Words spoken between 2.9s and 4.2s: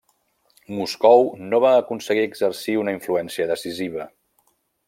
influència decisiva.